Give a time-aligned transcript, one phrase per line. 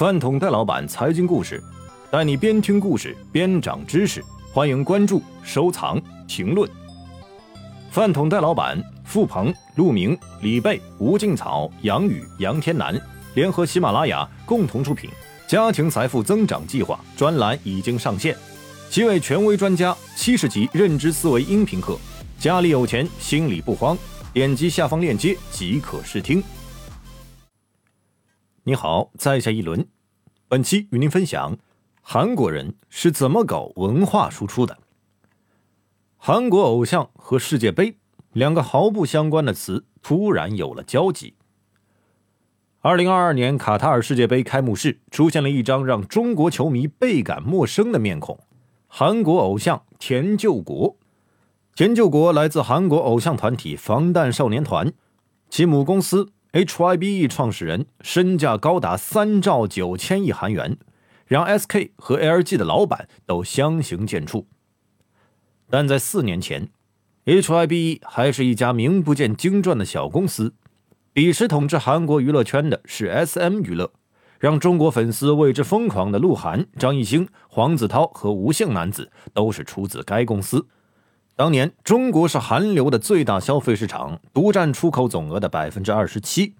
[0.00, 1.62] 饭桶戴老板财经故事，
[2.10, 4.24] 带你边听故事边长知识。
[4.50, 6.66] 欢迎关注、收藏、评论。
[7.90, 12.98] 饭桶戴老板，付鹏、陆明、李贝、吴静草、杨宇、杨天南
[13.34, 15.10] 联合喜马拉雅共同出品
[15.46, 18.34] 《家庭财富增长计划》专栏已经上线，
[18.88, 21.98] 七位权威专家七十集认知思维音频课，
[22.38, 23.94] 家里有钱，心里不慌。
[24.32, 26.42] 点击下方链接即可试听。
[28.70, 29.88] 你好，在下一轮。
[30.46, 31.58] 本期与您分享
[32.02, 34.78] 韩国人是怎么搞文化输出的。
[36.16, 37.96] 韩国偶像和世界杯
[38.32, 41.34] 两个毫不相关的词突然有了交集。
[42.78, 48.38] 二零二二年卡塔尔世界杯开幕式出现了一张让中国球迷倍感陌生的面孔——
[48.86, 50.96] 韩国偶像田救国。
[51.74, 54.92] 田救国来自韩国偶像团体防弹少年团，
[55.48, 60.76] 其母公司 HYBE 创始人身价高达三兆九千亿韩元，
[61.24, 64.46] 让 SK 和 LG 的老板都相形见绌。
[65.68, 66.70] 但在四年前
[67.24, 70.54] ，HYBE 还是一家名不见经传的小公司。
[71.12, 73.92] 彼时统治韩国娱乐圈的是 SM 娱乐，
[74.40, 80.66] 让中国粉丝为之疯狂的鹿晗、张艺兴、黄子韬和吴姓男子都是出自该公司。
[81.40, 86.52] 当年，中国是韩流的最大消费市场，独占出口总额的百分之二十七。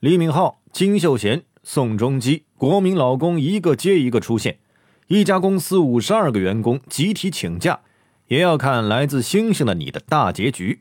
[0.00, 4.60] 李敏镐、金秀贤、宋仲基，国民老公一个接一个出现。
[5.08, 7.80] 一家公司五十二个员工集体请假，
[8.28, 10.80] 也要看来自星星的你的大结局。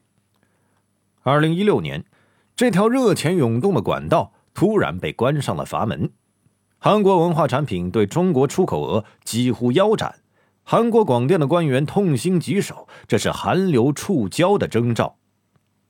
[1.24, 2.06] 二零一六年，
[2.56, 6.10] 这条热钱涌动的管道突然被关上了阀门，
[6.80, 10.16] 韩国文化产品对中国出口额几乎腰斩。
[10.66, 15.18] 韩国广电的官员痛心疾首，这是韩流触礁的征兆。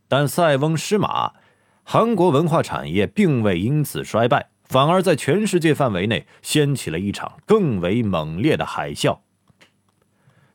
[0.07, 1.33] 但塞翁失马，
[1.83, 9.19] 韩国文化产业并未因此衰败，反而在全世界范围内掀起了一场更为猛烈的海啸。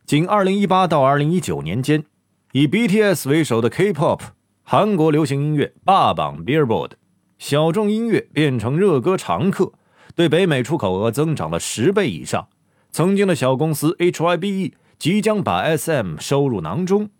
[0.05, 2.05] 仅2018到2019年间，
[2.52, 4.20] 以 BTS 为首的 K-pop
[4.64, 6.92] 韩国流行音乐霸榜 Billboard，
[7.39, 9.73] 小众音乐变成热歌常客，
[10.17, 12.48] 对北美出口额增长了十倍以上。
[12.98, 17.11] 曾经的小公司 HYBE 即将把 SM 收入囊中，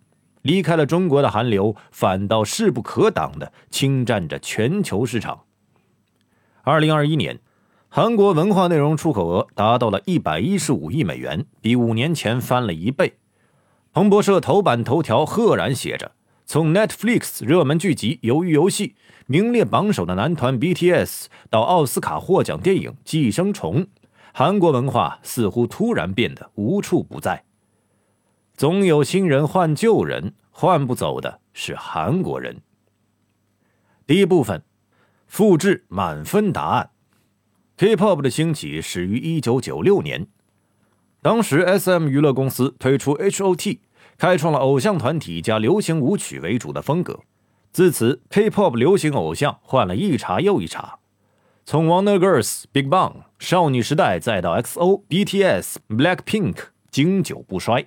[0.41, 5.45] 离开了中国的韩流反倒势不可挡地侵占着全球市场。
[6.63, 7.39] 二零二一年，
[7.87, 13.13] 韩国文化内容出口额达到了一百一十五亿美元，比五年前翻了一倍。
[13.93, 16.11] 彭博社头版头条赫然写着
[16.45, 18.87] ：“从 Netflix 热门剧集《鱿鱼游戏》
[19.27, 23.83] 名列榜首的男团 BTS，到奥斯卡获奖电影《寄生虫》。”
[24.33, 27.43] 韩国文化似乎突然变得无处不在。
[28.55, 32.61] 总有新人换旧人，换不走的是韩国人。
[34.05, 34.63] 第一部分，
[35.27, 36.89] 复制满分答案。
[37.77, 40.27] K-pop 的兴起始于1996年，
[41.21, 43.79] 当时 SM 娱乐公司推出 HOT，
[44.17, 47.21] 开创了偶像团体加流行舞曲为主的风格。
[47.71, 50.99] 自此，K-pop 流行偶像换了一茬又一茬。
[51.71, 56.55] 从 Wonder Girls、Big Bang、少女时代，再到 XO、BTS、Blackpink，
[56.89, 57.85] 经久不衰。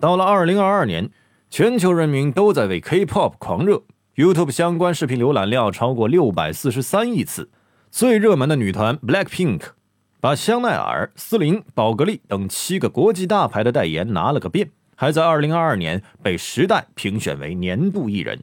[0.00, 1.10] 到了2022年，
[1.48, 3.84] 全球人民都在为 K-pop 狂热
[4.16, 7.48] ，YouTube 相关视频浏览量超过643亿次。
[7.92, 9.60] 最热门的女团 Blackpink，
[10.20, 18.42] 把香奈儿、思林、宝格丽等七个国际大牌的代言拿了个遍，还在2022年被时代评选为年度艺人。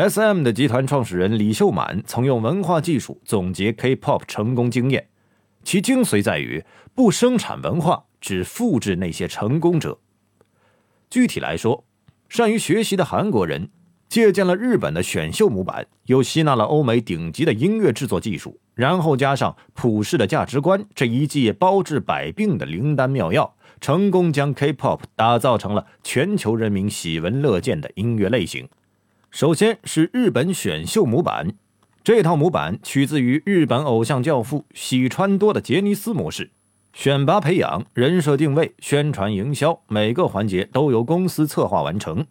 [0.00, 0.42] S.M.
[0.42, 5.08] 的集团创始人李秀满曾用文化技术总结 K-pop 成功经验，
[5.62, 9.98] 其精髓在于不生产文化，只复制那些成功者。
[11.10, 11.84] 具体来说，
[12.30, 13.68] 善于学习的韩国人
[14.08, 28.66] 借鉴了日本的选秀模板，又吸纳了欧美顶级的音乐制作技术，然后加上普世的价值观，这一剂包治百病的灵丹妙药，成功将 K-pop 打造成了全球人民喜闻乐见的音乐类型。
[29.30, 31.54] 首先是日本选秀模板，
[32.02, 36.50] 这套模板取自于日本偶像教父喜川多的杰尼斯模式，
[36.92, 42.26] 选拔、培养、人设定位、宣传、营销，每个环节都由公司策划完成。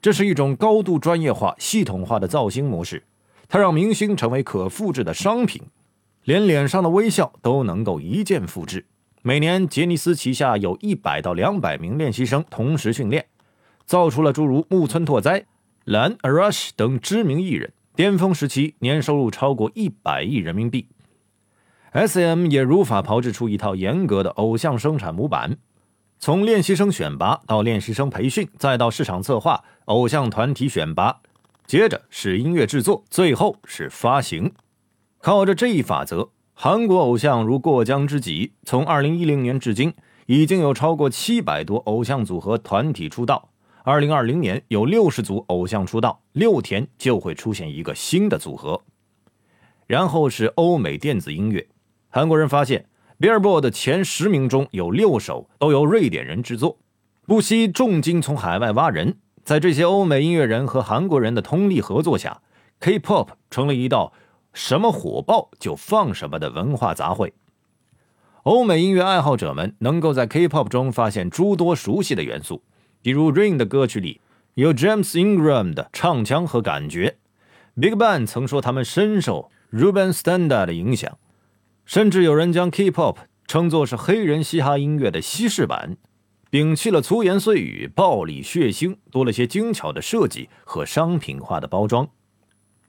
[0.00, 3.02] 这是一种高度专业化、系统化的造星模式，
[3.48, 5.60] 它让明星成为可复制的商品，
[6.22, 8.86] 连脸上的微笑都能够一键复制。
[9.22, 13.26] 每年，杰尼斯旗下有一百到两百名练习生同时训练，
[13.84, 15.46] 造出了诸如木村拓哉。
[15.84, 20.86] 蓝 Arash 等知名艺人，巅峰时期年收入超过一百亿人民币。
[21.90, 22.46] S.M.
[22.46, 25.58] 也如法炮制出一套严格的偶像生产模板，
[26.20, 31.20] 从练习生选拔到练习生培训，再到市场策划、偶像团体选拔，
[31.66, 34.52] 接着是音乐制作，最后是发行。
[35.18, 39.92] 靠着这一法则韩国偶像如过江之鲫，从2010年至今，
[40.26, 43.48] 已经有超过700多偶像组合团体出道。
[43.84, 48.80] 2020年有60组偶像出道，六天就会出现一个新的组合。
[49.86, 51.66] 然后是欧美电子音乐，
[52.08, 52.86] 韩国人发现
[53.18, 56.78] Billboard 前十名中有六首都由瑞典人制作，
[57.26, 59.18] 不惜重金从海外挖人。
[59.44, 62.40] 在这些欧美音乐人和韩国人的通力合作下
[62.78, 64.12] ，K-pop 成了一道。
[64.54, 67.32] 什么火爆就放什么的文化杂烩。
[68.42, 72.62] 欧美音乐爱好者们能够在 K-pop 中发现诸多熟悉的元素，
[73.02, 74.20] 比如 Rain 的歌曲里
[74.54, 77.18] 有 James Ingram 的唱腔和感觉。
[77.74, 81.18] Big Bang 曾说他们深受 Ruben Studdard 的影响，
[81.84, 83.16] 甚至有人将 K-pop
[83.46, 85.96] 称作是黑人嘻哈音乐的西式版，
[86.50, 92.08] 摒弃了粗言碎语、暴力血腥，多了些精巧的设计和商品化的包装。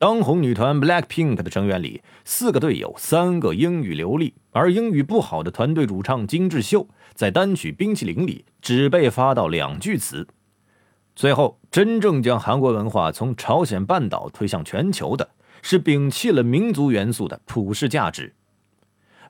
[0.04, 10.28] 当红女团 BLACKPINK 的成员里，四个队友三个英语流利，而英语不好的团队主唱金智秀在单曲《冰淇淋》里只被发到两句词。
[11.16, 15.30] 最后，真正将韩国文化从朝鲜半岛推向全球的，
[15.62, 18.34] 是摒弃了民族元素的普世价值。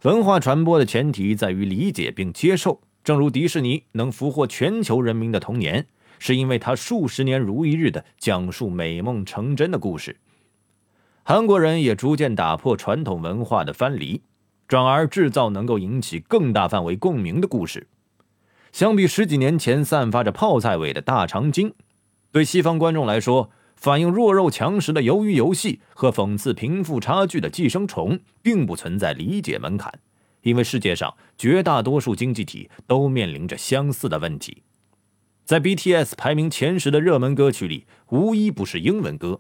[0.02, 2.82] 文化传播的前提在于理解并接受。
[3.04, 5.86] 正如迪士尼能俘获全球人民的童年，
[6.18, 10.18] 是因为它数十年如一日的讲述美梦成真的故事。
[11.26, 14.22] 韩国人也逐渐打破传统文化的藩篱，
[14.68, 17.88] 转而制造能够引起更大范围共鸣的故事。
[18.74, 21.74] 相比十几年前散发着泡菜味的大长今，
[22.34, 29.94] 对西方观众来说，反映弱肉强食的《鱿鱼游戏》和讽刺贫富差距的《寄生虫》并不存在理解门槛，
[30.42, 34.64] 因为世界上绝大多数经济体都面临着相似的问题。
[35.46, 39.40] 在 BTS 排名前十的热门歌曲里，无一不是英文歌。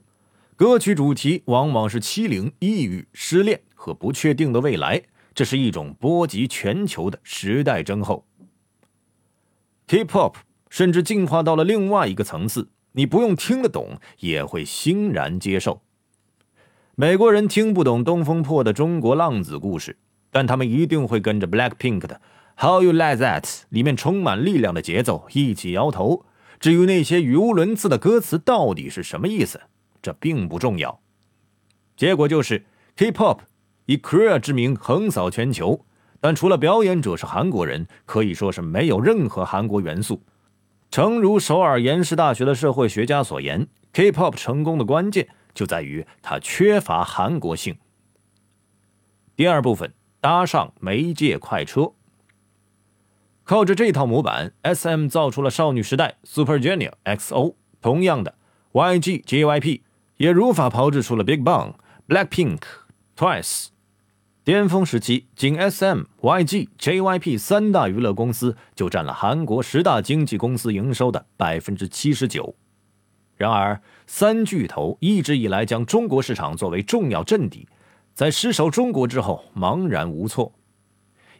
[0.63, 5.03] 歌曲主题往往是欺凌、抑郁、失恋和不确定的未来，
[5.35, 8.25] 这是一种波及全球的时代征候。
[9.87, 10.35] K-pop
[10.69, 15.81] 甚至进化到了另外一个层次，你不用听得懂，也会欣然接受。
[16.95, 19.97] 美国人听不懂《东风破》的中国浪子故事，
[20.31, 22.21] 但他们一定会跟着 Blackpink 的
[22.65, 26.25] 《How You Like That》里面充满力量的节奏一起摇头。
[26.57, 29.59] 至于那些语无伦次的歌词到底是什么意思？
[30.03, 30.99] 这并不重要，
[31.95, 32.63] 结果就是
[32.97, 33.39] K-pop
[33.85, 35.85] 以 Korea 之名横扫全球，
[36.19, 40.21] 但除了表演者是韩国人，可以说是没有任何韩国元素。
[40.91, 47.77] 诚如首尔延世大学的社会学家所言，K-pop 成功的关键就在于它缺乏韩国性。
[49.37, 51.93] 第二部分搭上媒介快车，
[53.43, 58.35] 靠着这套模板，SM 造出了少女时代 Super Junior、XO，同样的
[58.73, 59.81] YG、JYP。
[60.17, 61.73] 也如法炮制出了 Big Bang、
[62.07, 62.59] Blackpink、
[63.17, 63.67] Twice。
[64.43, 72.53] 巅峰时期，仅 SM、YG、JYP 三大娱乐公司就占了韩国十大经纪公司营收的百分之七十九。
[73.37, 77.67] 然而，三巨头一直以来将中国市场作为重要阵地，
[78.13, 80.53] 在失守中国之后茫然无措，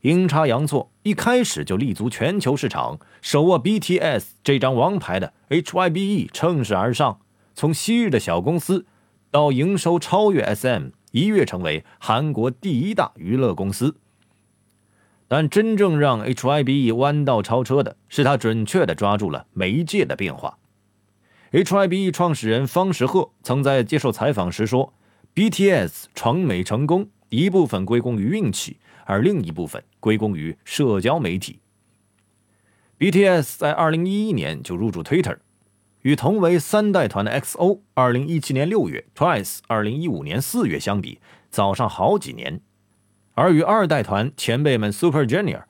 [0.01, 7.19] 阴差阳错，一开始就立足全球市场，手握 BTS 这张王牌的 HYBE 乘势而上。
[7.53, 8.85] 从昔日的小公司，
[9.31, 13.95] 到营收超越 SM，一跃成为韩国第一大娱乐公司。
[15.27, 20.57] 但真正让 HYBE 弯道超车的是，他准确地抓住了媒介的变化。
[21.51, 24.93] HYBE 创始人方时赫曾在接受采访时说
[25.35, 31.59] ：“BTS 闯美成功，一部分归功于运气，而另一部分归功于社交媒体。
[32.99, 35.37] ”BTS 在2011年就入驻 Twitter。
[36.03, 41.19] 与同为三代团的 XO，二零一七年六月，Twice 二零一五年四月相比，
[41.49, 42.59] 早上好几年；
[43.35, 45.63] 而与二代团前辈们 Super Junior、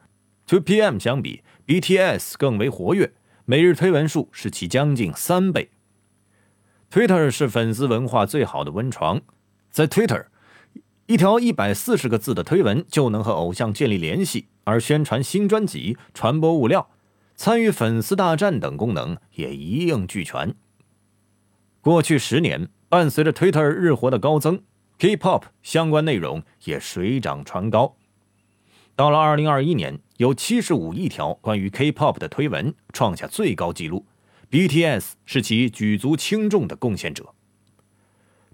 [0.48, 3.14] to pm 相比，BTS 更为活跃，
[3.46, 5.70] 每日推文数是其将近三倍。
[6.92, 9.22] Twitter 是粉丝文化最好的温床，
[9.70, 10.26] 在 Twitter，
[11.06, 16.90] 一条一百四十个字的推文就能和偶像建立联系，而宣传新专辑、传播物料。
[17.44, 20.56] 参与粉丝大战等功能也一应俱全。
[21.82, 24.64] 过去十年，伴随着 Twitter 日活的高增
[24.98, 27.98] ，K-pop 相关内容也水涨船高。
[28.96, 34.06] 到了2021年，有75亿条关于 K-pop 的推文，创下最高纪录。
[34.50, 37.34] BTS 是其举足轻重的贡献者。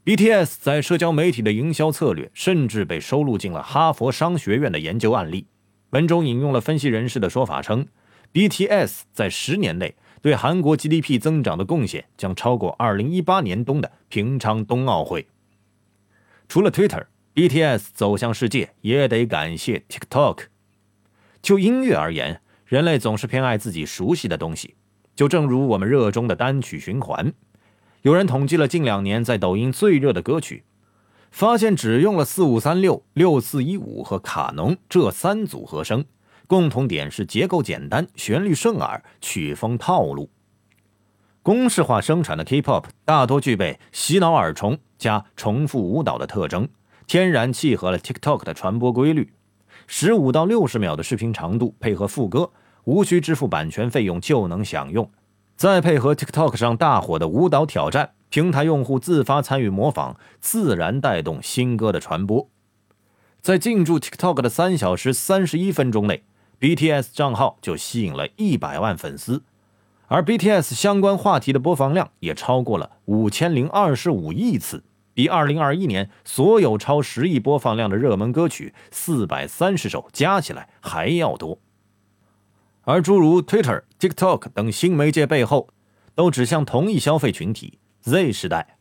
[0.03, 5.46] BTS 在社交媒体的营销策略，甚至被收录进了哈佛商学院的研究案例。
[5.91, 7.86] 文中引用了分析人士的说法称。
[8.33, 15.27] BTS 在十年内对韩国 GDP 增长的贡献将超过2018年冬的平昌冬奥会。
[16.48, 20.45] 除了 Twitter，BTS 走向世界也得感谢 TikTok。
[21.41, 24.75] 就音乐而言，人类总是偏爱自己熟悉的东西，
[25.15, 27.33] 就正如我们热衷的单曲循环。
[28.01, 30.65] 有人统计了近两年在抖音最热的歌曲，
[31.31, 36.05] 发现只用了四五三六、六四一五和卡农这三组合声，
[36.50, 40.32] 共同点是结构简单、旋律顺耳、曲风套路。
[41.44, 46.68] 公式化生产的 K-pop 大多具备洗脑耳虫加重复舞蹈的特征，
[47.06, 49.32] 天然契合了 TikTok 的传播规律。
[49.86, 52.50] 十五到六十秒的视频长度，配合副歌，
[52.86, 55.08] 无需支付版权费用就能享用。
[55.56, 62.50] 再配合 TikTok 上大火的舞蹈挑战，平台用户自发参与模仿，自然带动新歌的传播。
[63.39, 66.24] 在进驻 TikTok 的三小时三十一分钟内
[66.60, 69.44] ，BTS 账号就吸引了一百万粉丝，
[70.08, 74.84] 而 BTS 相关话题的播放量也超过了五千零二十五亿次。
[75.12, 81.60] 比二零二一年所有超十亿播放量的热门歌曲四百三十首加起来还要多，
[82.84, 85.68] 而诸如 Twitter、TikTok 等新媒介背后，
[86.16, 88.78] 都指向同一消费群体 Z 时代，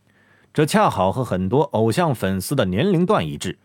[0.55, 3.59] 这恰好和很多偶像粉丝的年龄段一致。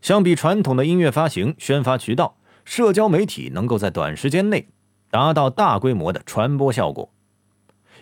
[0.00, 4.68] 相比传统的音乐发行宣发渠道，社交媒体能够在短时间内
[5.10, 7.12] 达到大规模的传播效果，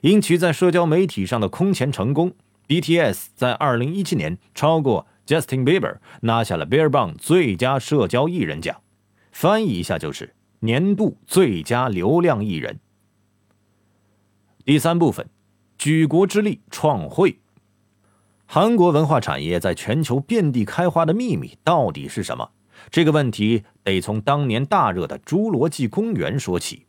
[0.03, 2.33] 因其在社交媒体上的空前成功。
[2.69, 8.81] BTS 在二零一七年超过 Justin Bieber，拿下了 Billboard 最佳社交艺人奖，
[9.33, 12.79] 翻译一下就是年度最佳流量艺人。
[14.65, 15.29] 第三部分，
[15.79, 17.41] 举国之力创汇。
[18.47, 22.51] 韩国文化产业在全球遍地开花的秘密到底是什么？
[22.89, 26.87] 这个问题得从当年大热的《侏罗纪公园》说起。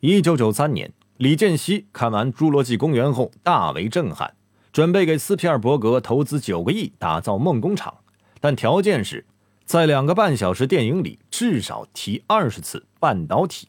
[0.00, 4.34] 一九九三年，李健熙看完《侏罗纪公园》后大为震撼。
[4.70, 7.98] 准备给斯皮尔伯格投资九个亿打造梦工厂，
[8.38, 9.26] 但条件是，
[9.64, 13.68] 在两个半小时电影里至少提二十次半导体。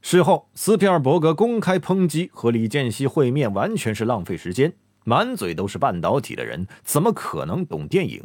[0.00, 4.72] 事后，斯皮尔伯格公开抨击和李健熙会面完全是浪费时间，
[5.04, 8.24] 满嘴都是半导体的人怎么可能懂电影？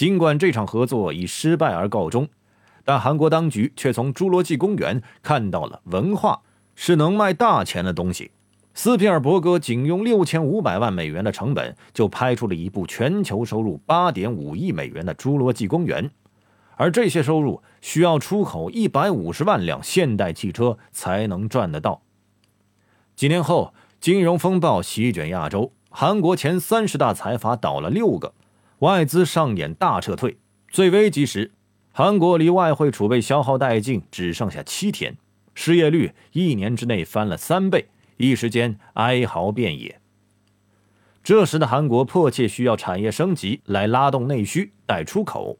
[0.00, 2.26] 尽管这场合作以失败而告终，
[2.86, 6.40] 但韩国当局却从《侏罗纪公园》看到了文化
[6.74, 8.30] 是能卖大钱的东西。
[8.72, 16.08] 斯皮尔伯格仅用六千五百万美元的成本，就拍出了一部全球收入八点五亿美元的《侏罗纪公园》，
[16.76, 22.00] 而这些收入需要出口一百五十万辆现代汽车才能赚得到。
[23.14, 28.32] 几年后，金融风暴席卷亚洲，韩国前三十大财阀倒了六个，
[28.80, 30.38] 外资上演大撤退。
[30.68, 31.52] 最危急时，
[31.92, 35.16] 韩国离外汇储备消耗殆尽，只剩下七天，
[35.54, 37.88] 失业率一年之内翻了三倍。
[38.16, 40.00] 一时间哀嚎遍野。
[41.22, 45.58] 这时的韩国迫切需要产业升级来拉动内需、带出口，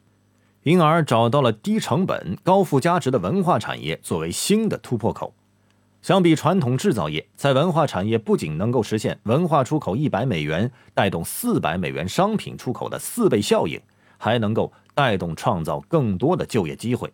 [0.63, 5.35] 因而找到了低成本、高附加值的文化产业作为新的突破口。
[6.03, 13.79] 相比传统制造业，在文化产业不仅能够实现文化出口一百美元带动四百美元商品出口的四倍效应，
[14.17, 17.13] 还能够带动创造更多的就业机会。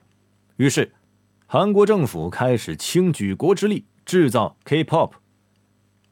[0.56, 0.92] 于是，
[1.46, 5.10] 韩国政府开始倾举国之力制造 K-pop。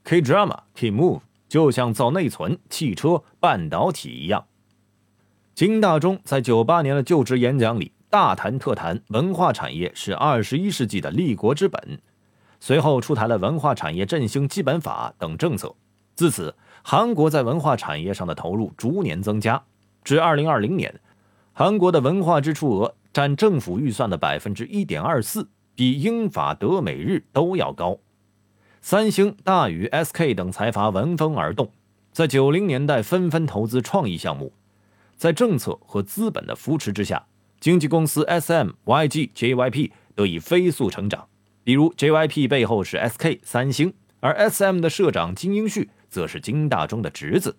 [0.02, 4.46] K drama, K move，就像造内存、汽车、半导体一样。
[5.54, 12.00] 金大中在九八年的就职演讲里大谈特谈，文化产业是二十一世纪的立国之本。
[12.66, 15.74] 随后出台了文化产业振兴基本法等政策。
[16.14, 19.62] 自此，韩国在文化产业上的投入逐年增加。
[20.02, 20.98] 至二零二零年，
[21.52, 27.98] 韩国的文化支出额占政府预算的百分之一点二四，比英法德美日都要高。
[28.80, 31.70] 三星、大宇、SK 等财阀闻风而动，
[32.12, 34.54] 在九零年代纷纷投资创意项目。
[35.18, 37.26] 在政策和资本的扶持之下，
[37.60, 41.26] 经纪公司 SM、YG、JYP 得以飞速成长。
[41.64, 47.56] 比如 JYP 背后是 SK、三星，而 SM 的社长金英旭则是金大中的侄子。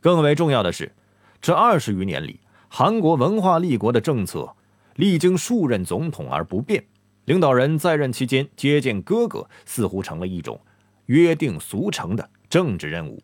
[0.00, 0.92] 更为重要的是，
[1.40, 4.54] 这二十余年里，韩国文化立国的政策
[4.96, 6.84] 历经数任总统而不变。
[7.26, 10.60] 领导人在任期间接见哥哥，似乎成了一种
[11.06, 13.22] 约定俗成的政治任务。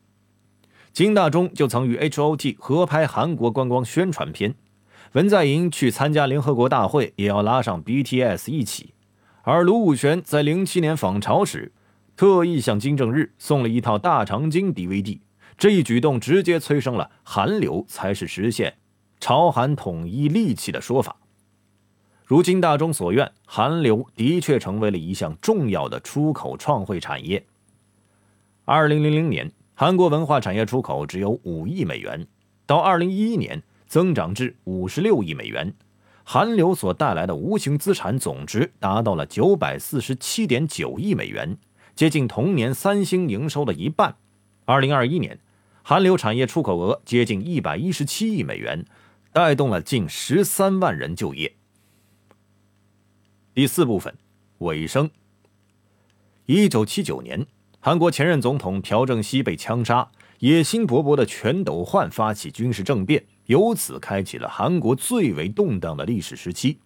[0.93, 4.55] 金大中就曾与 H.O.T 合拍韩国观光宣传片，
[5.13, 8.95] 文在寅去参加联合国大会也要拉上 BTS 一起。
[9.43, 11.73] 而卢武铉在零七年访朝时，
[12.17, 15.21] 特意向金正日送了一套大长今 DVD，
[15.57, 18.77] 这一举动直接催生了“韩流才是实现
[19.21, 21.17] 朝韩统一利器”的说法。
[22.27, 27.43] 如今大中所愿，韩流的确成为了一项重要的出口创汇产业。
[28.67, 32.27] 二零零零年，韩国文化产业出口只有五亿美元，
[32.67, 35.73] 到二零一一年，增长至五十六亿美元。
[36.31, 41.57] 韩流所带来的无形资产总值达到了九百四十七点九亿美元，
[41.95, 44.15] 接近同年三星营收的一半。
[44.67, 45.41] 二零二一年，
[45.83, 48.85] 韩流产业出口额接近一百一十七亿美元，
[49.33, 51.51] 带动了近十三万人就业。
[53.55, 54.15] 第四部分，
[54.59, 55.11] 尾声。
[56.45, 57.47] 一九七九年，
[57.81, 63.25] 韩国前任总统朴正熙被枪杀，野心勃勃的全斗焕发起军事政变。
[63.49, 66.79] 由此开启了韩国最为动荡的历史时期，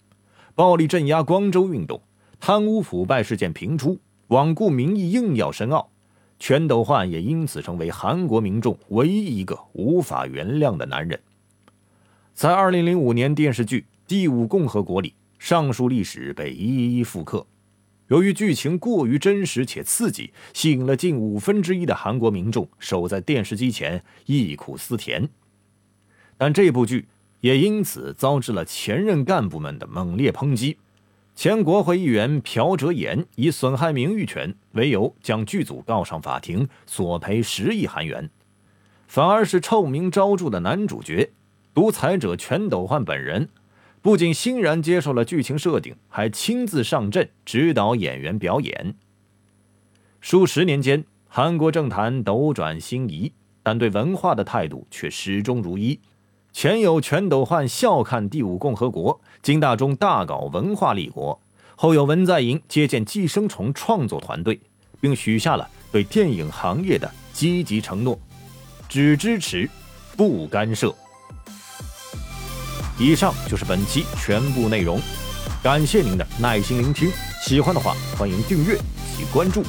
[0.54, 2.00] 暴力镇压光州运动，
[2.38, 5.90] 贪污腐败事件频出，罔顾民意硬要申奥，
[6.38, 11.21] 全斗焕也因此成为韩国民众唯一一个无法原谅的男人。
[12.33, 17.45] 在2005年电视剧《第五共和国》里，上述历史被一一复刻。
[18.07, 25.28] 由于剧情过于真实且刺激，吸引了近五分之一的韩国民众守在电视机前忆苦思甜。
[26.43, 27.07] 但这部剧
[27.39, 30.77] 也因此遭致了前任干部们的猛烈抨击。
[31.37, 38.29] 前国会议员朴哲妍以损害名誉权为由，将剧组告上法庭，索赔十亿韩元。
[39.07, 41.31] 反而是臭名昭著的男主角、
[41.73, 43.49] 独裁者全斗焕本人，
[44.01, 48.97] 不仅欣然接受了剧情设定，还亲自上阵指导演员表演。
[50.21, 53.33] 数十年间，韩国政坛斗转星移，
[53.63, 56.01] 但对文化的态度却始终如一。
[56.52, 61.38] 前有全斗焕笑看第五共和国，金大中大搞文化立国；
[61.75, 64.61] 后有文在寅接见寄生虫创作团队，
[65.00, 68.18] 并许下了对电影行业的积极承诺：
[68.88, 69.68] 只支持，
[70.16, 70.94] 不干涉。
[72.99, 75.00] 以上就是本期全部内容，
[75.62, 77.11] 感谢您的耐心聆听。
[77.42, 78.76] 喜欢的话，欢迎订阅
[79.16, 79.64] 及关注。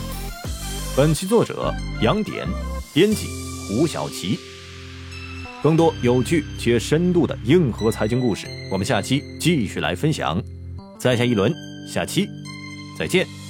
[0.96, 2.46] 本期作者杨典，
[2.94, 3.30] 编辑
[3.70, 4.38] 胡小琪。
[5.64, 10.44] 更多有趣且深度的硬核财经故事，我们下期继续来分享。
[11.00, 11.54] 在下一轮，
[11.88, 12.28] 下期
[13.00, 13.43] 再见。